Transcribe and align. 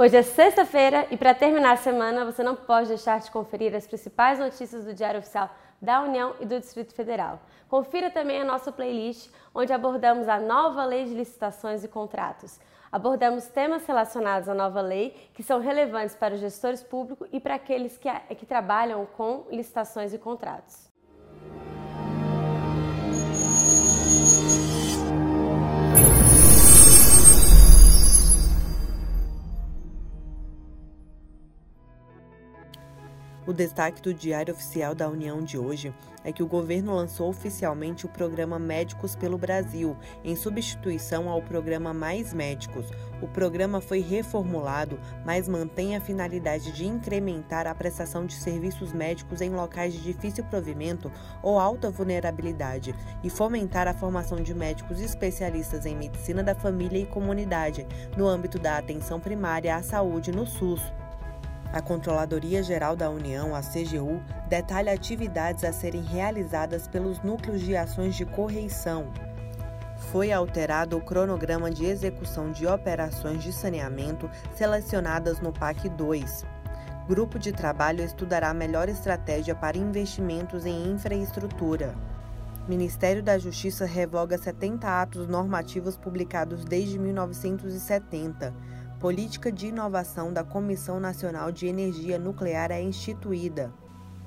Hoje 0.00 0.16
é 0.16 0.22
sexta-feira 0.22 1.06
e 1.10 1.16
para 1.18 1.34
terminar 1.34 1.72
a 1.72 1.76
semana 1.76 2.24
você 2.24 2.42
não 2.42 2.56
pode 2.56 2.88
deixar 2.88 3.20
de 3.20 3.30
conferir 3.30 3.74
as 3.74 3.86
principais 3.86 4.38
notícias 4.38 4.86
do 4.86 4.94
Diário 4.94 5.20
Oficial 5.20 5.54
da 5.78 6.00
União 6.00 6.34
e 6.40 6.46
do 6.46 6.58
Distrito 6.58 6.94
Federal. 6.94 7.38
Confira 7.68 8.10
também 8.10 8.40
a 8.40 8.44
nossa 8.46 8.72
playlist, 8.72 9.30
onde 9.54 9.74
abordamos 9.74 10.26
a 10.26 10.40
nova 10.40 10.86
lei 10.86 11.04
de 11.04 11.12
licitações 11.12 11.84
e 11.84 11.88
contratos. 11.88 12.58
Abordamos 12.90 13.48
temas 13.48 13.86
relacionados 13.86 14.48
à 14.48 14.54
nova 14.54 14.80
lei 14.80 15.10
que 15.34 15.42
são 15.42 15.60
relevantes 15.60 16.16
para 16.16 16.32
os 16.32 16.40
gestores 16.40 16.82
públicos 16.82 17.28
e 17.30 17.38
para 17.38 17.56
aqueles 17.56 17.98
que, 17.98 18.08
que 18.36 18.46
trabalham 18.46 19.04
com 19.04 19.44
licitações 19.50 20.14
e 20.14 20.18
contratos. 20.18 20.90
O 33.46 33.54
destaque 33.54 34.02
do 34.02 34.12
Diário 34.12 34.52
Oficial 34.52 34.94
da 34.94 35.08
União 35.08 35.42
de 35.42 35.56
hoje 35.56 35.94
é 36.22 36.30
que 36.30 36.42
o 36.42 36.46
governo 36.46 36.94
lançou 36.94 37.30
oficialmente 37.30 38.04
o 38.04 38.08
programa 38.08 38.58
Médicos 38.58 39.16
pelo 39.16 39.38
Brasil, 39.38 39.96
em 40.22 40.36
substituição 40.36 41.26
ao 41.26 41.40
programa 41.40 41.94
Mais 41.94 42.34
Médicos. 42.34 42.90
O 43.22 43.26
programa 43.26 43.80
foi 43.80 44.00
reformulado, 44.00 45.00
mas 45.24 45.48
mantém 45.48 45.96
a 45.96 46.00
finalidade 46.02 46.70
de 46.72 46.86
incrementar 46.86 47.66
a 47.66 47.74
prestação 47.74 48.26
de 48.26 48.34
serviços 48.34 48.92
médicos 48.92 49.40
em 49.40 49.48
locais 49.48 49.94
de 49.94 50.00
difícil 50.00 50.44
provimento 50.44 51.10
ou 51.42 51.58
alta 51.58 51.90
vulnerabilidade 51.90 52.94
e 53.24 53.30
fomentar 53.30 53.88
a 53.88 53.94
formação 53.94 54.42
de 54.42 54.52
médicos 54.52 55.00
especialistas 55.00 55.86
em 55.86 55.96
medicina 55.96 56.42
da 56.42 56.54
família 56.54 56.98
e 56.98 57.06
comunidade, 57.06 57.86
no 58.18 58.28
âmbito 58.28 58.58
da 58.58 58.76
atenção 58.76 59.18
primária 59.18 59.74
à 59.74 59.82
saúde 59.82 60.30
no 60.30 60.46
SUS. 60.46 60.82
A 61.72 61.80
Controladoria 61.80 62.64
Geral 62.64 62.96
da 62.96 63.08
União, 63.08 63.54
a 63.54 63.60
CGU, 63.60 64.20
detalha 64.48 64.92
atividades 64.92 65.62
a 65.62 65.72
serem 65.72 66.02
realizadas 66.02 66.88
pelos 66.88 67.22
núcleos 67.22 67.60
de 67.60 67.76
ações 67.76 68.16
de 68.16 68.26
correição. 68.26 69.12
Foi 70.10 70.32
alterado 70.32 70.96
o 70.96 71.00
cronograma 71.00 71.70
de 71.70 71.84
execução 71.84 72.50
de 72.50 72.66
operações 72.66 73.44
de 73.44 73.52
saneamento 73.52 74.28
selecionadas 74.56 75.38
no 75.38 75.52
PAC 75.52 75.88
2. 75.90 76.44
Grupo 77.06 77.38
de 77.38 77.52
trabalho 77.52 78.02
estudará 78.02 78.50
a 78.50 78.54
melhor 78.54 78.88
estratégia 78.88 79.54
para 79.54 79.78
investimentos 79.78 80.66
em 80.66 80.90
infraestrutura. 80.90 81.94
Ministério 82.68 83.22
da 83.22 83.38
Justiça 83.38 83.86
revoga 83.86 84.36
70 84.36 84.88
atos 85.02 85.28
normativos 85.28 85.96
publicados 85.96 86.64
desde 86.64 86.98
1970 86.98 88.52
Política 89.00 89.50
de 89.50 89.68
inovação 89.68 90.30
da 90.30 90.44
Comissão 90.44 91.00
Nacional 91.00 91.50
de 91.50 91.66
Energia 91.66 92.18
Nuclear 92.18 92.70
é 92.70 92.82
instituída. 92.82 93.72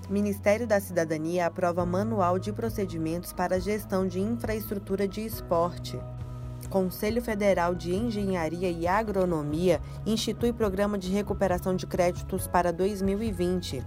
Ministério 0.09 0.65
da 0.65 0.79
Cidadania 0.79 1.45
aprova 1.45 1.85
Manual 1.85 2.39
de 2.39 2.51
Procedimentos 2.51 3.31
para 3.31 3.59
Gestão 3.59 4.07
de 4.07 4.19
Infraestrutura 4.19 5.07
de 5.07 5.23
Esporte. 5.23 5.99
Conselho 6.71 7.21
Federal 7.21 7.75
de 7.75 7.93
Engenharia 7.93 8.71
e 8.71 8.87
Agronomia 8.87 9.79
institui 10.07 10.51
programa 10.51 10.97
de 10.97 11.11
recuperação 11.11 11.75
de 11.75 11.85
créditos 11.85 12.47
para 12.47 12.73
2020. 12.73 13.85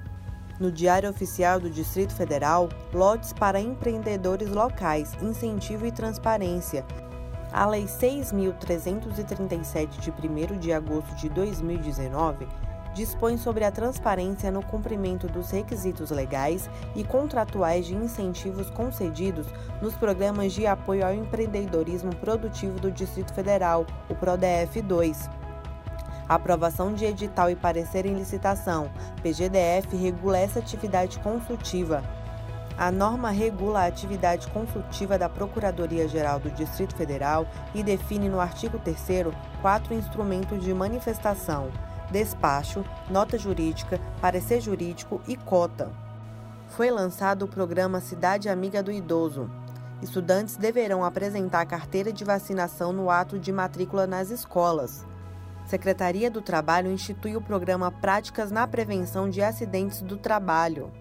No 0.60 0.70
Diário 0.70 1.10
Oficial 1.10 1.58
do 1.58 1.68
Distrito 1.68 2.14
Federal, 2.14 2.68
lotes 2.94 3.32
para 3.32 3.60
empreendedores 3.60 4.50
locais, 4.50 5.12
incentivo 5.20 5.84
e 5.84 5.90
transparência, 5.90 6.86
a 7.52 7.66
Lei 7.66 7.84
6.337, 7.84 9.98
de 9.98 10.10
1 10.10 10.58
de 10.58 10.72
agosto 10.72 11.14
de 11.16 11.28
2019, 11.28 12.48
dispõe 12.96 13.36
sobre 13.36 13.62
a 13.62 13.70
transparência 13.70 14.50
no 14.50 14.62
cumprimento 14.62 15.28
dos 15.28 15.50
requisitos 15.50 16.10
legais 16.10 16.68
e 16.94 17.04
contratuais 17.04 17.86
de 17.86 17.94
incentivos 17.94 18.70
concedidos 18.70 19.46
nos 19.82 19.94
programas 19.94 20.54
de 20.54 20.66
apoio 20.66 21.06
ao 21.06 21.12
empreendedorismo 21.12 22.16
produtivo 22.16 22.80
do 22.80 22.90
Distrito 22.90 23.34
Federal, 23.34 23.86
o 24.08 24.14
PRODEF 24.14 24.80
2. 24.80 25.28
A 26.28 26.34
aprovação 26.34 26.92
de 26.92 27.04
edital 27.04 27.50
e 27.50 27.54
parecer 27.54 28.06
em 28.06 28.14
licitação, 28.14 28.90
PGDF 29.22 29.94
regula 29.94 30.38
essa 30.38 30.58
atividade 30.58 31.20
consultiva, 31.20 32.02
a 32.78 32.90
norma 32.90 33.30
regula 33.30 33.80
a 33.80 33.86
atividade 33.86 34.48
consultiva 34.48 35.16
da 35.16 35.28
Procuradoria-Geral 35.28 36.38
do 36.38 36.50
Distrito 36.50 36.94
Federal 36.94 37.46
e 37.74 37.82
define 37.82 38.28
no 38.28 38.38
artigo 38.38 38.78
3 38.78 39.34
quatro 39.62 39.94
instrumentos 39.94 40.62
de 40.62 40.74
manifestação: 40.74 41.70
despacho, 42.10 42.84
nota 43.08 43.38
jurídica, 43.38 43.98
parecer 44.20 44.60
jurídico 44.60 45.22
e 45.26 45.36
cota. 45.36 45.90
Foi 46.68 46.90
lançado 46.90 47.44
o 47.44 47.48
programa 47.48 48.00
Cidade 48.00 48.48
Amiga 48.48 48.82
do 48.82 48.92
Idoso. 48.92 49.50
Estudantes 50.02 50.56
deverão 50.56 51.02
apresentar 51.02 51.64
carteira 51.64 52.12
de 52.12 52.24
vacinação 52.24 52.92
no 52.92 53.08
ato 53.08 53.38
de 53.38 53.50
matrícula 53.50 54.06
nas 54.06 54.28
escolas. 54.28 55.06
Secretaria 55.64 56.30
do 56.30 56.42
Trabalho 56.42 56.92
institui 56.92 57.34
o 57.34 57.40
programa 57.40 57.90
Práticas 57.90 58.50
na 58.50 58.66
Prevenção 58.66 59.30
de 59.30 59.40
Acidentes 59.40 60.02
do 60.02 60.18
Trabalho. 60.18 60.92